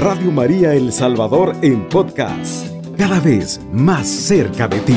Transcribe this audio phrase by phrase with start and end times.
[0.00, 2.64] Radio María El Salvador en podcast,
[2.96, 4.96] cada vez más cerca de ti.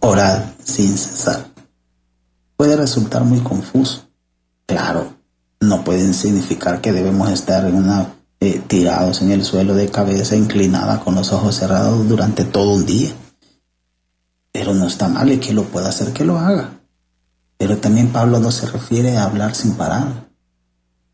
[0.00, 1.46] Orar sin cesar.
[2.56, 4.08] Puede resultar muy confuso.
[4.66, 5.12] Claro,
[5.60, 7.70] no pueden significar que debemos estar
[8.40, 12.84] eh, tirados en el suelo de cabeza inclinada con los ojos cerrados durante todo un
[12.84, 13.12] día.
[14.50, 16.77] Pero no está mal y que lo pueda hacer que lo haga.
[17.58, 20.30] Pero también Pablo no se refiere a hablar sin parar,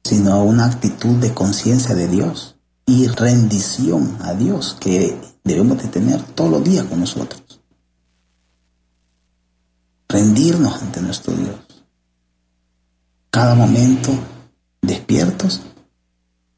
[0.04, 5.88] sino a una actitud de conciencia de Dios y rendición a Dios que debemos de
[5.88, 7.60] tener todos los días con nosotros.
[10.08, 11.56] Rendirnos ante nuestro Dios.
[13.30, 14.10] Cada momento
[14.82, 15.62] despiertos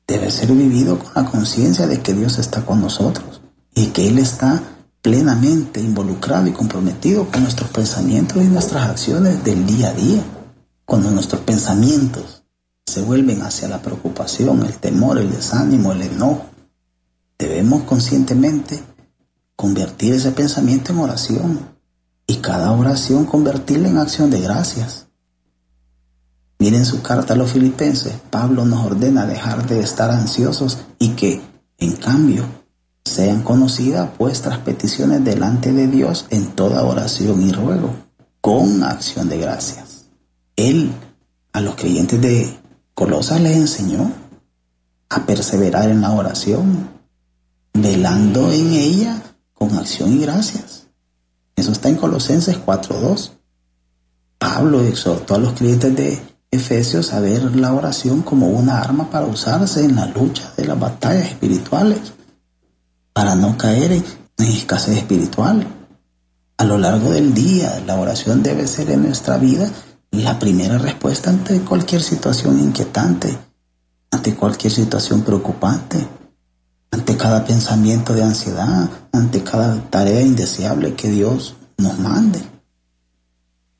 [0.06, 3.40] debe ser vivido con la conciencia de que Dios está con nosotros
[3.74, 4.62] y que Él está
[5.06, 10.20] plenamente involucrado y comprometido con nuestros pensamientos y nuestras acciones del día a día.
[10.84, 12.42] Cuando nuestros pensamientos
[12.84, 16.46] se vuelven hacia la preocupación, el temor, el desánimo, el enojo,
[17.38, 18.82] debemos conscientemente
[19.54, 21.60] convertir ese pensamiento en oración
[22.26, 25.06] y cada oración convertirla en acción de gracias.
[26.58, 31.40] Miren su carta a los filipenses, Pablo nos ordena dejar de estar ansiosos y que,
[31.78, 32.65] en cambio,
[33.06, 37.94] sean conocidas vuestras peticiones delante de Dios en toda oración y ruego,
[38.40, 40.06] con acción de gracias.
[40.56, 40.90] Él
[41.52, 42.58] a los creyentes de
[42.94, 44.10] Colosas les enseñó
[45.08, 46.90] a perseverar en la oración,
[47.74, 49.22] velando en ella
[49.54, 50.88] con acción y gracias.
[51.54, 53.30] Eso está en Colosenses 4.2.
[54.38, 59.26] Pablo exhortó a los creyentes de Efesios a ver la oración como una arma para
[59.26, 62.15] usarse en la lucha de las batallas espirituales
[63.16, 64.04] para no caer en,
[64.36, 65.66] escasez espiritual.
[66.58, 69.70] A lo largo del día, la oración debe ser en nuestra vida
[70.10, 73.38] la primera respuesta ante cualquier situación inquietante,
[74.10, 76.06] ante cualquier situación preocupante,
[76.90, 82.42] ante cada pensamiento de ansiedad, ante cada tarea indeseable que Dios nos mande.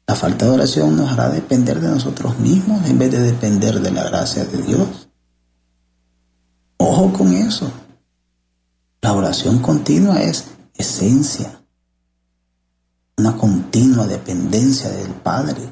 [0.07, 3.91] La falta de oración nos hará depender de nosotros mismos en vez de depender de
[3.91, 5.11] la gracia de Dios.
[6.79, 7.71] Ojo con eso.
[9.03, 11.61] La oración continua es esencia,
[13.19, 15.63] una continua dependencia del Padre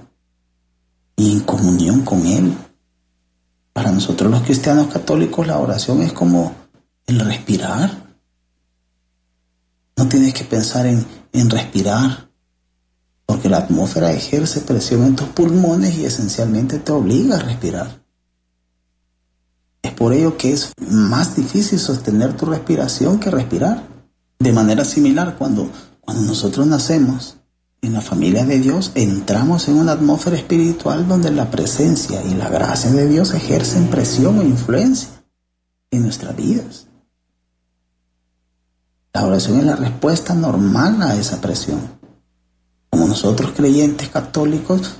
[1.16, 2.56] y en comunión con Él.
[3.72, 6.54] Para nosotros los cristianos católicos la oración es como
[7.06, 8.16] el respirar.
[9.96, 11.06] No tienes que pensar en,
[11.50, 12.30] respirar,
[13.26, 18.03] porque la atmósfera ejerce presión en tus pulmones y esencialmente te obliga a respirar.
[19.96, 23.86] Por ello que es más difícil sostener tu respiración que respirar.
[24.38, 27.36] De manera similar, cuando, cuando nosotros nacemos
[27.80, 32.48] en la familia de Dios, entramos en una atmósfera espiritual donde la presencia y la
[32.48, 35.08] gracia de Dios ejercen presión e influencia
[35.90, 36.88] en nuestras vidas.
[39.12, 41.80] La oración es la respuesta normal a esa presión.
[42.90, 44.96] Como nosotros creyentes católicos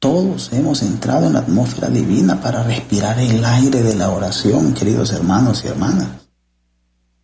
[0.00, 5.12] todos hemos entrado en la atmósfera divina para respirar el aire de la oración, queridos
[5.12, 6.08] hermanos y hermanas.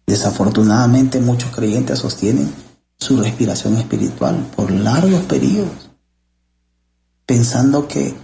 [0.06, 2.52] Desafortunadamente muchos creyentes sostienen
[2.98, 5.90] su respiración espiritual por largos periodos,
[7.24, 8.14] pensando que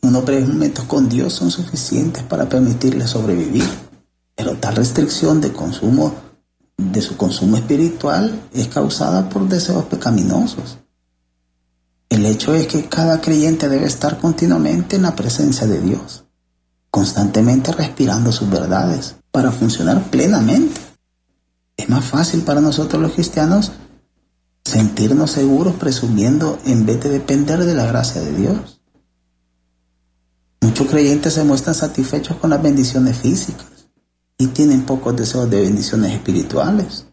[0.00, 3.68] unos breves momentos con Dios son suficientes para permitirles sobrevivir.
[4.34, 6.14] Pero tal restricción de consumo,
[6.78, 10.78] de su consumo espiritual, es causada por deseos pecaminosos
[12.08, 16.24] el hecho es que cada creyente debe estar continuamente en la presencia de Dios,
[16.90, 20.80] constantemente respirando sus verdades para funcionar plenamente.
[21.76, 23.72] Es más fácil para nosotros los cristianos
[24.64, 28.80] sentirnos seguros presumiendo en vez de depender de la gracia de Dios.
[30.60, 33.88] Muchos creyentes se muestran satisfechos con las bendiciones físicas
[34.36, 37.06] y tienen pocos deseos de bendiciones espirituales.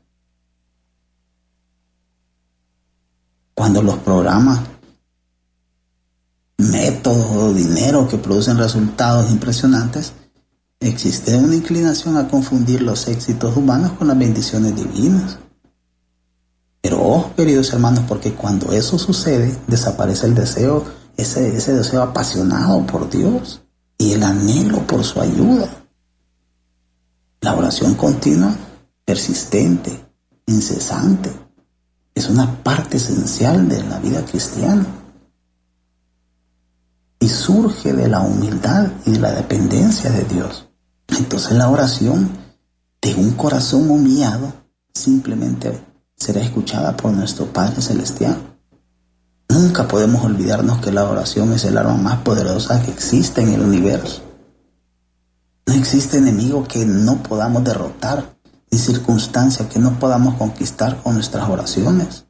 [3.53, 4.59] Cuando los programas
[6.58, 7.53] métodos o
[7.85, 10.14] que producen resultados impresionantes,
[10.79, 15.37] existe una inclinación a confundir los éxitos humanos con las bendiciones divinas.
[16.82, 20.84] Pero ojo, queridos hermanos, porque cuando eso sucede, desaparece el deseo,
[21.16, 23.61] ese, ese deseo apasionado por Dios
[23.99, 25.70] y el anhelo por su ayuda.
[27.41, 28.55] La oración continua,
[29.05, 29.91] persistente,
[30.47, 31.32] incesante,
[32.16, 35.04] es una parte esencial de la vida cristiana
[37.20, 40.67] y surge de la humildad y de la dependencia de Dios.
[41.08, 42.29] Entonces la oración
[43.02, 44.53] de un corazón humillado
[44.94, 45.79] simplemente
[46.16, 48.38] será escuchada por nuestro Padre Celestial.
[49.50, 53.61] Nunca podemos olvidarnos que la oración es el arma más poderosa que existe en el
[53.61, 54.22] universo.
[55.68, 58.38] No existe enemigo que no podamos derrotar,
[58.72, 62.24] ni circunstancia que no podamos conquistar con nuestras oraciones.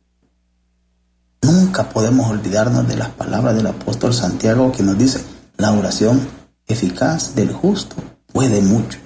[1.46, 5.24] Nunca podemos olvidarnos de las palabras del apóstol Santiago que nos dice,
[5.58, 6.28] la oración
[6.66, 7.96] eficaz del justo
[8.34, 8.98] puede mucho.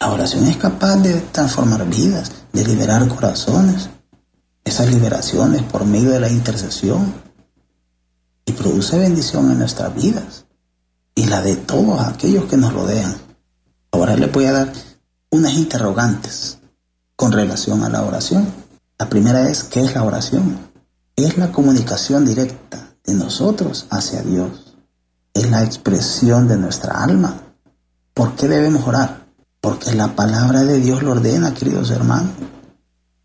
[0.00, 3.90] La oración es capaz de transformar vidas, de liberar corazones.
[4.64, 7.12] Esas liberaciones por medio de la intercesión
[8.46, 10.46] y produce bendición en nuestras vidas
[11.14, 13.14] y la de todos aquellos que nos rodean.
[13.90, 14.72] Ahora le voy a dar
[15.28, 16.60] unas interrogantes
[17.14, 18.65] con relación a la oración.
[18.98, 20.58] La primera es, ¿qué es la oración?
[21.16, 24.74] Es la comunicación directa de nosotros hacia Dios.
[25.34, 27.42] Es la expresión de nuestra alma.
[28.14, 29.26] ¿Por qué debemos orar?
[29.60, 32.32] Porque la palabra de Dios lo ordena, queridos hermanos.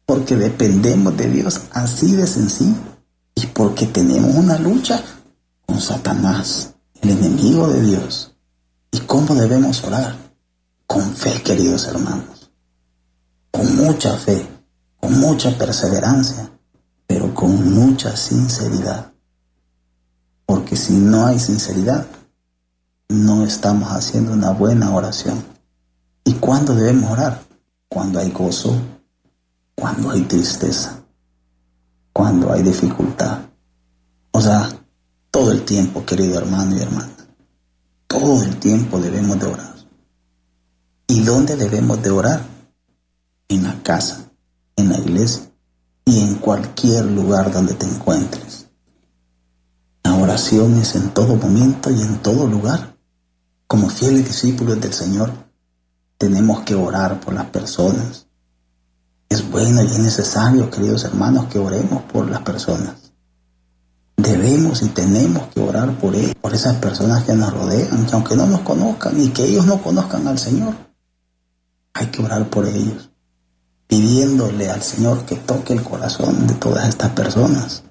[0.05, 2.75] Porque dependemos de Dios así de sencillo.
[3.33, 5.01] Y porque tenemos una lucha
[5.65, 8.35] con Satanás, el enemigo de Dios.
[8.91, 10.17] ¿Y cómo debemos orar?
[10.85, 12.51] Con fe, queridos hermanos.
[13.51, 14.45] Con mucha fe,
[15.01, 16.49] con mucha perseverancia,
[17.07, 19.11] pero con mucha sinceridad.
[20.45, 22.07] Porque si no hay sinceridad,
[23.09, 25.43] no estamos haciendo una buena oración.
[26.23, 27.41] ¿Y cuándo debemos orar?
[27.89, 28.79] Cuando hay gozo,
[29.75, 31.03] cuando hay tristeza,
[32.13, 33.39] cuando hay dificultad.
[34.31, 34.69] O sea,
[35.31, 37.11] todo el tiempo, querido hermano y hermana.
[38.07, 39.75] Todo el tiempo debemos de orar.
[41.07, 42.41] ¿Y dónde debemos de orar?
[43.49, 44.30] En la casa,
[44.81, 45.43] en la iglesia
[46.05, 48.67] y en cualquier lugar donde te encuentres.
[50.03, 52.97] La oración es en todo momento y en todo lugar.
[53.67, 55.31] Como fieles discípulos del Señor,
[56.17, 58.27] tenemos que orar por las personas.
[59.29, 63.13] Es bueno y es necesario, queridos hermanos, que oremos por las personas.
[64.17, 68.35] Debemos y tenemos que orar por ellos, por esas personas que nos rodean, que aunque
[68.35, 70.75] no nos conozcan y que ellos no conozcan al Señor,
[71.93, 73.10] hay que orar por ellos,
[73.91, 77.83] pidiéndole al Señor que toque el corazón de todas estas personas.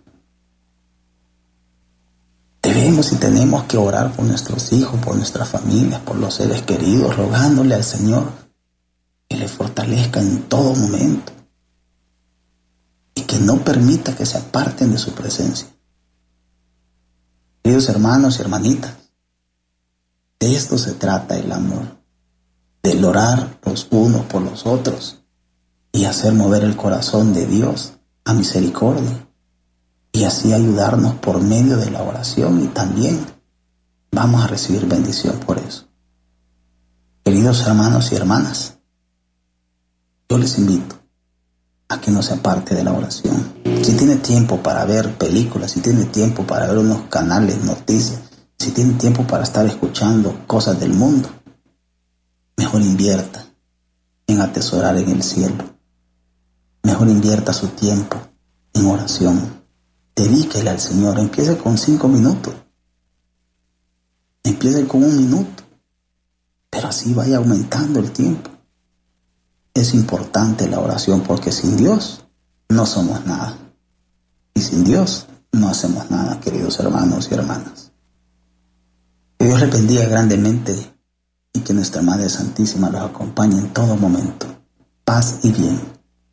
[2.62, 7.14] Debemos y tenemos que orar por nuestros hijos, por nuestras familias, por los seres queridos,
[7.14, 8.32] rogándole al Señor
[9.28, 11.32] que le fortalezca en todo momento
[13.14, 15.68] y que no permita que se aparten de su presencia.
[17.62, 18.94] Queridos hermanos y hermanitas,
[20.38, 21.98] de esto se trata el amor,
[22.82, 25.19] del orar los unos por los otros
[25.92, 27.94] y hacer mover el corazón de Dios
[28.24, 29.26] a misericordia
[30.12, 33.24] y así ayudarnos por medio de la oración y también
[34.12, 35.86] vamos a recibir bendición por eso.
[37.24, 38.78] Queridos hermanos y hermanas,
[40.28, 40.96] yo les invito
[41.88, 43.52] a que no se aparte de la oración.
[43.82, 48.20] Si tiene tiempo para ver películas, si tiene tiempo para ver unos canales, noticias,
[48.58, 51.28] si tiene tiempo para estar escuchando cosas del mundo,
[52.56, 53.44] mejor invierta
[54.26, 55.79] en atesorar en el cielo.
[57.00, 58.18] Mejor invierta su tiempo
[58.74, 59.62] en oración
[60.14, 61.18] Dedíquele al Señor.
[61.18, 62.52] Empiece con cinco minutos.
[64.42, 65.64] Empiece con un minuto.
[66.68, 68.50] Pero así vaya aumentando el tiempo.
[69.72, 72.26] Es importante la oración porque sin Dios
[72.68, 73.56] no somos nada.
[74.52, 77.92] Y sin Dios no hacemos nada, queridos hermanos y hermanas.
[79.38, 80.94] Que Dios les bendiga grandemente
[81.54, 84.46] y que nuestra Madre Santísima los acompañe en todo momento.
[85.06, 85.99] Paz y bien.